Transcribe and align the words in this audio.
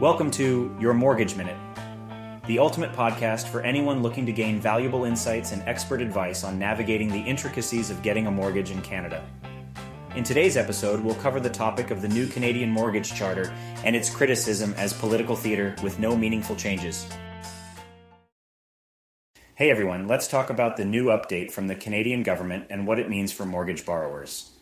Welcome 0.00 0.30
to 0.30 0.72
Your 0.78 0.94
Mortgage 0.94 1.34
Minute, 1.34 1.58
the 2.46 2.60
ultimate 2.60 2.92
podcast 2.92 3.48
for 3.48 3.62
anyone 3.62 4.00
looking 4.00 4.26
to 4.26 4.32
gain 4.32 4.60
valuable 4.60 5.04
insights 5.04 5.50
and 5.50 5.60
expert 5.62 6.00
advice 6.00 6.44
on 6.44 6.56
navigating 6.56 7.08
the 7.08 7.18
intricacies 7.18 7.90
of 7.90 8.00
getting 8.00 8.28
a 8.28 8.30
mortgage 8.30 8.70
in 8.70 8.80
Canada. 8.80 9.24
In 10.14 10.22
today's 10.22 10.56
episode, 10.56 11.00
we'll 11.00 11.16
cover 11.16 11.40
the 11.40 11.50
topic 11.50 11.90
of 11.90 12.00
the 12.00 12.06
new 12.06 12.28
Canadian 12.28 12.70
Mortgage 12.70 13.12
Charter 13.12 13.52
and 13.84 13.96
its 13.96 14.08
criticism 14.08 14.72
as 14.76 14.92
political 14.92 15.34
theater 15.34 15.74
with 15.82 15.98
no 15.98 16.14
meaningful 16.14 16.54
changes. 16.54 17.04
Hey 19.56 19.68
everyone, 19.68 20.06
let's 20.06 20.28
talk 20.28 20.48
about 20.48 20.76
the 20.76 20.84
new 20.84 21.06
update 21.06 21.50
from 21.50 21.66
the 21.66 21.74
Canadian 21.74 22.22
government 22.22 22.66
and 22.70 22.86
what 22.86 23.00
it 23.00 23.10
means 23.10 23.32
for 23.32 23.44
mortgage 23.44 23.84
borrowers. 23.84 24.52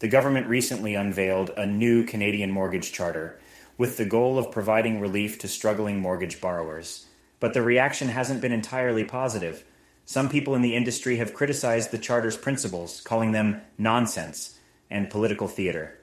The 0.00 0.08
government 0.08 0.46
recently 0.46 0.94
unveiled 0.94 1.52
a 1.56 1.64
new 1.64 2.04
Canadian 2.04 2.50
Mortgage 2.50 2.92
Charter 2.92 3.40
with 3.78 3.96
the 3.96 4.04
goal 4.04 4.38
of 4.38 4.50
providing 4.50 5.00
relief 5.00 5.38
to 5.38 5.48
struggling 5.48 6.00
mortgage 6.00 6.40
borrowers. 6.40 7.06
But 7.40 7.54
the 7.54 7.62
reaction 7.62 8.08
hasn't 8.08 8.40
been 8.40 8.52
entirely 8.52 9.04
positive. 9.04 9.64
Some 10.04 10.28
people 10.28 10.54
in 10.56 10.62
the 10.62 10.74
industry 10.74 11.16
have 11.16 11.32
criticized 11.32 11.90
the 11.92 11.98
Charter's 11.98 12.36
principles, 12.36 13.00
calling 13.00 13.32
them 13.32 13.62
nonsense 13.78 14.58
and 14.90 15.08
political 15.08 15.46
theater. 15.46 15.96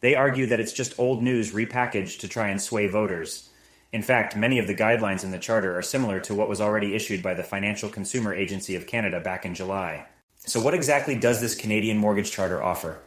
They 0.00 0.14
argue 0.14 0.46
that 0.46 0.60
it's 0.60 0.72
just 0.72 0.98
old 0.98 1.22
news 1.22 1.54
repackaged 1.54 2.20
to 2.20 2.28
try 2.28 2.48
and 2.48 2.60
sway 2.60 2.88
voters. 2.88 3.48
In 3.90 4.02
fact, 4.02 4.36
many 4.36 4.58
of 4.58 4.66
the 4.66 4.74
guidelines 4.74 5.24
in 5.24 5.30
the 5.30 5.38
Charter 5.38 5.78
are 5.78 5.82
similar 5.82 6.20
to 6.20 6.34
what 6.34 6.48
was 6.48 6.60
already 6.60 6.94
issued 6.94 7.22
by 7.22 7.32
the 7.32 7.42
Financial 7.42 7.88
Consumer 7.88 8.34
Agency 8.34 8.76
of 8.76 8.86
Canada 8.86 9.20
back 9.20 9.46
in 9.46 9.54
July. 9.54 10.04
So, 10.36 10.60
what 10.60 10.74
exactly 10.74 11.14
does 11.14 11.40
this 11.40 11.54
Canadian 11.54 11.96
Mortgage 11.96 12.30
Charter 12.30 12.62
offer? 12.62 12.98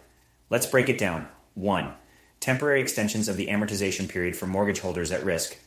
Let's 0.50 0.66
break 0.66 0.90
it 0.90 0.98
down. 0.98 1.28
1 1.54 1.94
temporary 2.48 2.80
extensions 2.80 3.28
of 3.28 3.36
the 3.36 3.48
amortization 3.48 4.08
period 4.08 4.34
for 4.34 4.48
mortgage 4.48 4.80
holders 4.80 5.12
at 5.12 5.26
risk. 5.26 5.58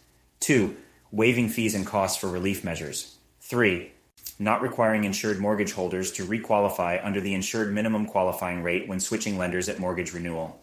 2. 0.41 0.75
Waiving 1.11 1.51
fees 1.51 1.75
and 1.75 1.87
costs 1.87 2.17
for 2.19 2.27
relief 2.27 2.65
measures. 2.65 3.19
3. 3.43 3.93
Not 4.39 4.63
requiring 4.63 5.05
insured 5.05 5.39
mortgage 5.39 5.73
holders 5.73 6.11
to 6.13 6.25
requalify 6.25 6.99
under 7.05 7.21
the 7.21 7.35
insured 7.35 7.71
minimum 7.71 8.07
qualifying 8.07 8.63
rate 8.63 8.89
when 8.89 8.99
switching 8.99 9.37
lenders 9.37 9.69
at 9.69 9.79
mortgage 9.79 10.15
renewal. 10.15 10.59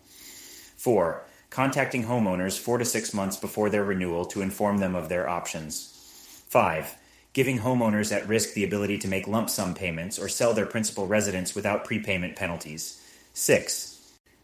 4. 0.78 1.23
Contacting 1.52 2.06
homeowners 2.06 2.58
four 2.58 2.80
to 2.80 2.86
six 2.86 3.13
months 3.13 3.38
before 3.38 3.69
their 3.69 3.84
renewal 3.84 4.25
to 4.25 4.41
inform 4.41 4.80
them 4.80 4.95
of 4.95 5.09
their 5.09 5.30
options. 5.30 6.44
5. 6.50 6.95
Giving 7.34 7.59
homeowners 7.59 8.11
at 8.11 8.28
risk 8.28 8.56
the 8.56 8.63
ability 8.63 8.97
to 8.97 9.08
make 9.08 9.28
lump 9.28 9.52
sum 9.52 9.75
payments 9.75 10.17
or 10.17 10.28
sell 10.28 10.56
their 10.56 10.66
principal 10.66 11.06
residence 11.06 11.53
without 11.53 11.86
prepayment 11.86 12.36
penalties. 12.36 13.00
6 13.36 13.97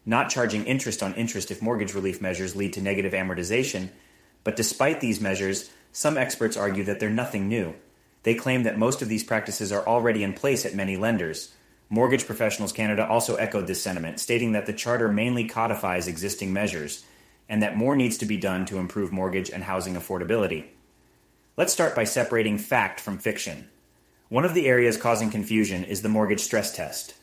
not 0.06 0.30
charging 0.30 0.64
interest 0.64 1.02
on 1.02 1.14
interest 1.14 1.50
if 1.50 1.62
mortgage 1.62 1.94
relief 1.94 2.20
measures 2.20 2.56
lead 2.56 2.72
to 2.74 2.82
negative 2.82 3.12
amortization. 3.12 3.88
But 4.42 4.56
despite 4.56 5.00
these 5.00 5.20
measures, 5.20 5.70
some 5.92 6.18
experts 6.18 6.56
argue 6.56 6.84
that 6.84 7.00
they're 7.00 7.10
nothing 7.10 7.48
new. 7.48 7.74
They 8.24 8.34
claim 8.34 8.62
that 8.64 8.78
most 8.78 9.02
of 9.02 9.08
these 9.08 9.24
practices 9.24 9.72
are 9.72 9.86
already 9.86 10.22
in 10.22 10.32
place 10.32 10.66
at 10.66 10.74
many 10.74 10.96
lenders. 10.96 11.54
Mortgage 11.88 12.26
Professionals 12.26 12.72
Canada 12.72 13.06
also 13.06 13.36
echoed 13.36 13.66
this 13.66 13.82
sentiment, 13.82 14.18
stating 14.18 14.52
that 14.52 14.66
the 14.66 14.72
Charter 14.72 15.08
mainly 15.08 15.44
codifies 15.44 16.08
existing 16.08 16.52
measures 16.52 17.04
and 17.48 17.62
that 17.62 17.76
more 17.76 17.94
needs 17.94 18.18
to 18.18 18.26
be 18.26 18.36
done 18.36 18.64
to 18.66 18.78
improve 18.78 19.12
mortgage 19.12 19.50
and 19.50 19.64
housing 19.64 19.94
affordability. 19.94 20.64
Let's 21.56 21.72
start 21.72 21.94
by 21.94 22.04
separating 22.04 22.58
fact 22.58 22.98
from 23.00 23.18
fiction. 23.18 23.68
One 24.28 24.44
of 24.44 24.54
the 24.54 24.66
areas 24.66 24.96
causing 24.96 25.30
confusion 25.30 25.84
is 25.84 26.02
the 26.02 26.08
mortgage 26.08 26.40
stress 26.40 26.74
test. 26.74 27.14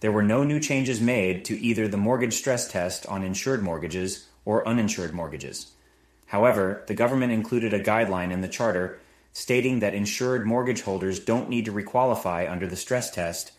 There 0.00 0.12
were 0.12 0.22
no 0.22 0.44
new 0.44 0.60
changes 0.60 1.00
made 1.00 1.44
to 1.44 1.60
either 1.60 1.86
the 1.86 1.98
mortgage 1.98 2.34
stress 2.34 2.66
test 2.66 3.06
on 3.06 3.22
insured 3.22 3.62
mortgages 3.62 4.28
or 4.46 4.66
uninsured 4.66 5.12
mortgages. 5.12 5.72
However, 6.26 6.84
the 6.86 6.94
government 6.94 7.32
included 7.32 7.74
a 7.74 7.82
guideline 7.82 8.30
in 8.30 8.40
the 8.40 8.48
charter 8.48 8.98
stating 9.32 9.80
that 9.80 9.94
insured 9.94 10.46
mortgage 10.46 10.82
holders 10.82 11.20
don't 11.20 11.50
need 11.50 11.66
to 11.66 11.72
requalify 11.72 12.50
under 12.50 12.66
the 12.66 12.76
stress 12.76 13.10
test 13.10 13.52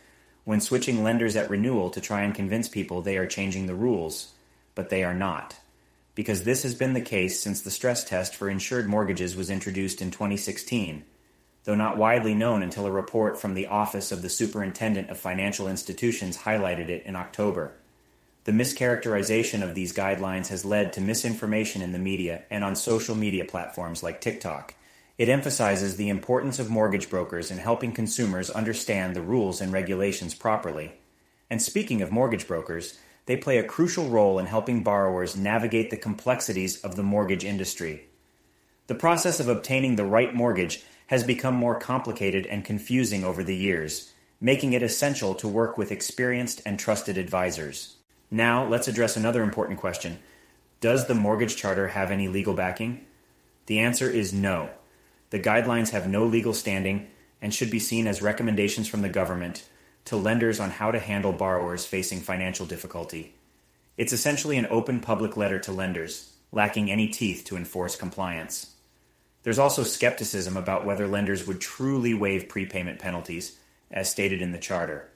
when 0.44 0.60
switching 0.60 1.04
lenders 1.04 1.36
at 1.36 1.50
renewal 1.50 1.92
to 1.92 2.02
try 2.02 2.22
and 2.22 2.34
convince 2.34 2.68
people 2.68 3.02
they 3.02 3.18
are 3.18 3.28
changing 3.28 3.68
the 3.68 3.76
rules, 3.76 4.34
but 4.74 4.90
they 4.90 5.04
are 5.04 5.14
not. 5.14 5.60
Because 6.16 6.44
this 6.44 6.64
has 6.64 6.74
been 6.74 6.94
the 6.94 7.02
case 7.02 7.40
since 7.40 7.62
the 7.62 7.72
stress 7.72 8.04
test 8.04 8.36
for 8.36 8.50
insured 8.50 8.90
mortgages 8.90 9.36
was 9.36 9.52
introduced 9.52 10.02
in 10.02 10.10
2016 10.10 11.04
though 11.64 11.76
not 11.76 11.98
widely 11.98 12.34
known 12.34 12.64
until 12.64 12.86
a 12.86 12.92
report 12.92 13.40
from 13.40 13.54
the 13.54 13.68
Office 13.68 14.12
of 14.12 14.22
the 14.22 14.30
Superintendent 14.30 15.10
of 15.10 15.18
Financial 15.18 15.68
Institutions 15.68 16.40
highlighted 16.40 16.90
it 16.90 17.06
in 17.06 17.16
October. 17.16 17.74
The 18.44 18.52
mischaracterization 18.52 19.62
of 19.62 19.76
these 19.76 19.94
guidelines 19.94 20.48
has 20.48 20.66
led 20.66 20.94
to 20.94 21.02
misinformation 21.02 21.84
in 21.84 21.92
the 21.92 22.00
media 22.00 22.44
and 22.50 22.64
on 22.64 22.76
social 22.76 23.14
media 23.14 23.46
platforms 23.46 24.02
like 24.02 24.20
TikTok. 24.20 24.74
It 25.20 25.30
emphasizes 25.30 25.98
the 25.98 26.10
importance 26.10 26.58
of 26.58 26.70
mortgage 26.70 27.08
brokers 27.08 27.52
in 27.52 27.60
helping 27.60 27.92
consumers 27.92 28.50
understand 28.50 29.16
the 29.16 29.22
rules 29.22 29.62
and 29.62 29.72
regulations 29.72 30.34
properly. 30.34 30.94
And 31.52 31.62
speaking 31.62 32.02
of 32.02 32.12
mortgage 32.12 32.48
brokers, 32.48 32.98
they 33.28 33.38
play 33.38 33.60
a 33.60 33.64
crucial 33.64 34.10
role 34.10 34.40
in 34.40 34.48
helping 34.48 34.82
borrowers 34.82 35.38
navigate 35.38 35.92
the 35.92 35.98
complexities 35.98 36.82
of 36.82 36.96
the 36.96 37.04
mortgage 37.04 37.46
industry. 37.46 38.08
The 38.88 38.96
process 38.96 39.40
of 39.40 39.48
obtaining 39.48 39.96
the 39.96 40.06
right 40.06 40.34
mortgage 40.34 40.84
has 41.12 41.26
become 41.26 41.54
more 41.54 41.78
complicated 41.78 42.46
and 42.46 42.64
confusing 42.64 43.22
over 43.22 43.44
the 43.44 43.56
years, 43.56 44.14
making 44.40 44.72
it 44.72 44.82
essential 44.82 45.36
to 45.36 45.46
work 45.46 45.78
with 45.78 45.92
experienced 45.92 46.62
and 46.66 46.80
trusted 46.80 47.18
advisors. 47.18 47.98
Now, 48.32 48.66
let's 48.66 48.88
address 48.88 49.18
another 49.18 49.44
important 49.44 49.78
question 49.78 50.20
Does 50.80 51.08
the 51.08 51.14
Mortgage 51.14 51.58
Charter 51.58 51.90
have 51.90 52.12
any 52.12 52.30
legal 52.30 52.54
backing? 52.54 53.06
The 53.66 53.80
answer 53.80 54.10
is 54.10 54.32
no. 54.32 54.70
The 55.32 55.40
guidelines 55.40 55.90
have 55.90 56.08
no 56.08 56.26
legal 56.26 56.54
standing 56.54 57.10
and 57.42 57.54
should 57.54 57.70
be 57.70 57.80
seen 57.80 58.08
as 58.08 58.22
recommendations 58.22 58.88
from 58.88 59.02
the 59.02 59.10
government 59.10 59.68
to 60.06 60.16
lenders 60.16 60.62
on 60.62 60.70
how 60.70 60.92
to 60.92 61.00
handle 61.00 61.34
borrowers 61.34 61.86
facing 61.86 62.22
financial 62.22 62.66
difficulty. 62.66 63.36
It's 63.98 64.14
essentially 64.14 64.58
an 64.58 64.68
open 64.70 65.02
public 65.02 65.36
letter 65.36 65.60
to 65.60 65.74
lenders, 65.74 66.36
lacking 66.54 66.90
any 66.90 67.10
teeth 67.10 67.44
to 67.48 67.58
enforce 67.58 67.98
compliance. 67.98 68.76
There's 69.44 69.60
also 69.60 69.84
skepticism 69.84 70.56
about 70.56 70.86
whether 70.86 71.08
lenders 71.08 71.48
would 71.48 71.60
truly 71.60 72.14
waive 72.14 72.48
prepayment 72.48 73.00
penalties, 73.00 73.58
as 73.90 74.10
stated 74.10 74.42
in 74.42 74.52
the 74.52 74.60
Charter. 74.60 75.10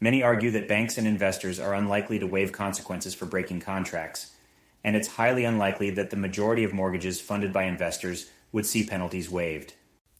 Many 0.00 0.22
argue 0.22 0.50
that 0.52 0.68
banks 0.68 0.96
and 0.96 1.06
investors 1.06 1.58
are 1.60 1.74
unlikely 1.74 2.18
to 2.20 2.26
waive 2.26 2.52
consequences 2.52 3.14
for 3.14 3.26
breaking 3.26 3.60
contracts, 3.60 4.32
and 4.84 4.96
it's 4.96 5.08
highly 5.08 5.44
unlikely 5.44 5.90
that 5.90 6.10
the 6.10 6.16
majority 6.16 6.64
of 6.64 6.72
mortgages 6.72 7.20
funded 7.20 7.52
by 7.52 7.64
investors 7.64 8.30
would 8.52 8.64
see 8.64 8.86
penalties 8.86 9.28
waived. 9.28 9.74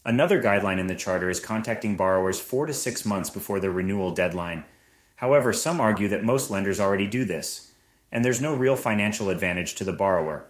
Another 0.04 0.42
guideline 0.42 0.78
in 0.78 0.86
the 0.86 0.94
Charter 0.94 1.30
is 1.30 1.40
contacting 1.40 1.96
borrowers 1.96 2.40
four 2.40 2.66
to 2.66 2.74
six 2.74 3.04
months 3.04 3.30
before 3.30 3.60
their 3.60 3.70
renewal 3.70 4.10
deadline. 4.12 4.64
However, 5.16 5.52
some 5.52 5.80
argue 5.80 6.08
that 6.08 6.24
most 6.24 6.50
lenders 6.50 6.80
already 6.80 7.06
do 7.06 7.24
this, 7.24 7.72
and 8.12 8.24
there's 8.24 8.40
no 8.40 8.54
real 8.54 8.76
financial 8.76 9.30
advantage 9.30 9.74
to 9.76 9.84
the 9.84 9.92
borrower. 9.92 10.46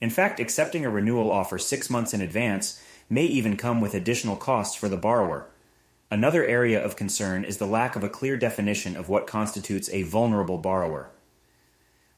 In 0.00 0.10
fact, 0.10 0.40
accepting 0.40 0.84
a 0.84 0.90
renewal 0.90 1.30
offer 1.30 1.58
six 1.58 1.90
months 1.90 2.14
in 2.14 2.20
advance 2.20 2.82
may 3.10 3.24
even 3.24 3.56
come 3.56 3.80
with 3.80 3.94
additional 3.94 4.36
costs 4.36 4.76
for 4.76 4.88
the 4.88 4.96
borrower. 4.96 5.48
Another 6.10 6.44
area 6.44 6.82
of 6.82 6.96
concern 6.96 7.44
is 7.44 7.58
the 7.58 7.66
lack 7.66 7.96
of 7.96 8.04
a 8.04 8.08
clear 8.08 8.36
definition 8.36 8.96
of 8.96 9.08
what 9.08 9.26
constitutes 9.26 9.90
a 9.90 10.04
vulnerable 10.04 10.58
borrower. 10.58 11.10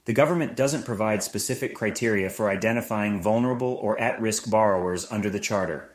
The 0.04 0.12
government 0.12 0.56
doesn't 0.56 0.84
provide 0.84 1.22
specific 1.22 1.74
criteria 1.74 2.30
for 2.30 2.50
identifying 2.50 3.20
vulnerable 3.20 3.78
or 3.82 4.00
at 4.00 4.20
risk 4.20 4.50
borrowers 4.50 5.10
under 5.10 5.30
the 5.30 5.40
Charter. 5.40 5.90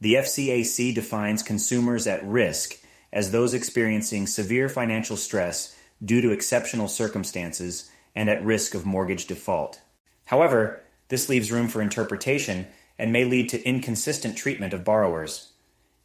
The 0.00 0.14
FCAC 0.14 0.94
defines 0.94 1.42
consumers 1.42 2.06
at 2.06 2.26
risk 2.26 2.78
as 3.12 3.30
those 3.30 3.54
experiencing 3.54 4.26
severe 4.26 4.68
financial 4.68 5.16
stress 5.16 5.76
due 6.04 6.20
to 6.20 6.30
exceptional 6.30 6.88
circumstances 6.88 7.90
and 8.14 8.28
at 8.28 8.44
risk 8.44 8.74
of 8.74 8.84
mortgage 8.84 9.26
default. 9.26 9.80
However, 10.26 10.82
this 11.08 11.28
leaves 11.28 11.52
room 11.52 11.68
for 11.68 11.82
interpretation 11.82 12.66
and 12.98 13.12
may 13.12 13.24
lead 13.24 13.48
to 13.50 13.62
inconsistent 13.64 14.36
treatment 14.36 14.72
of 14.72 14.84
borrowers. 14.84 15.52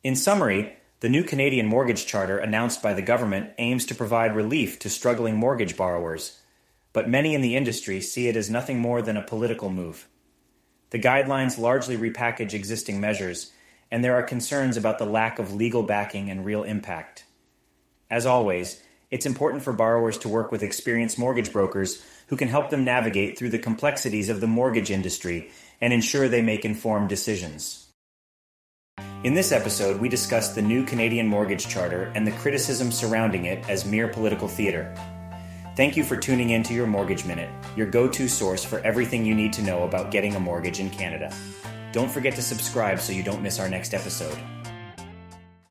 In 0.04 0.16
summary, 0.16 0.76
the 1.00 1.10
new 1.10 1.24
Canadian 1.24 1.66
Mortgage 1.66 2.06
Charter 2.06 2.38
announced 2.38 2.84
by 2.84 2.94
the 2.94 3.02
government 3.02 3.52
aims 3.58 3.86
to 3.88 3.96
provide 3.96 4.36
relief 4.36 4.78
to 4.80 4.90
struggling 4.90 5.36
mortgage 5.36 5.76
borrowers, 5.76 6.40
but 6.94 7.10
many 7.10 7.34
in 7.34 7.42
the 7.42 7.56
industry 7.56 8.02
see 8.02 8.28
it 8.28 8.36
as 8.36 8.50
nothing 8.50 8.80
more 8.80 9.02
than 9.02 9.18
a 9.18 9.24
political 9.24 9.70
move. 9.70 10.08
The 10.92 11.00
guidelines 11.00 11.58
largely 11.58 11.98
repackage 11.98 12.54
existing 12.54 13.00
measures, 13.00 13.52
and 13.90 14.04
there 14.04 14.16
are 14.16 14.24
concerns 14.24 14.78
about 14.78 15.00
the 15.00 15.06
lack 15.06 15.40
of 15.40 15.54
legal 15.54 15.84
backing 15.84 16.30
and 16.30 16.46
real 16.46 16.64
impact. 16.64 17.26
As 18.10 18.26
always, 18.26 18.84
it's 19.12 19.26
important 19.26 19.62
for 19.62 19.74
borrowers 19.74 20.18
to 20.20 20.30
work 20.30 20.52
with 20.52 20.64
experienced 20.64 21.20
mortgage 21.20 21.52
brokers 21.52 22.04
who 22.28 22.38
can 22.38 22.48
help 22.48 22.70
them 22.70 22.86
navigate 22.86 23.38
through 23.38 23.50
the 23.50 23.60
complexities 23.60 24.30
of 24.30 24.40
the 24.40 24.48
mortgage 24.48 24.90
industry 24.90 25.52
and 25.82 25.92
ensure 25.92 26.30
they 26.30 26.42
make 26.42 26.64
informed 26.64 27.10
decisions. 27.10 27.90
In 29.24 29.34
this 29.34 29.52
episode, 29.52 30.00
we 30.00 30.10
discussed 30.10 30.56
the 30.56 30.62
new 30.62 30.84
Canadian 30.84 31.28
Mortgage 31.28 31.68
Charter 31.68 32.12
and 32.16 32.26
the 32.26 32.32
criticism 32.32 32.92
surrounding 32.92 33.46
it 33.46 33.68
as 33.70 33.86
mere 33.86 34.08
political 34.08 34.48
theater. 34.48 34.96
Thank 35.76 35.96
you 35.96 36.04
for 36.04 36.18
tuning 36.18 36.52
in 36.52 36.64
to 36.64 36.74
your 36.74 36.88
Mortgage 36.88 37.26
Minute, 37.26 37.50
your 37.76 37.88
go 37.88 38.08
to 38.08 38.28
source 38.28 38.64
for 38.64 38.80
everything 38.80 39.26
you 39.26 39.36
need 39.36 39.54
to 39.54 39.62
know 39.62 39.84
about 39.84 40.12
getting 40.12 40.36
a 40.36 40.40
mortgage 40.40 40.80
in 40.80 40.90
Canada. 40.90 41.36
Don't 41.92 42.10
forget 42.10 42.36
to 42.36 42.42
subscribe 42.42 43.00
so 43.00 43.14
you 43.14 43.24
don't 43.24 43.42
miss 43.42 43.60
our 43.60 43.70
next 43.70 43.94
episode. 43.94 44.38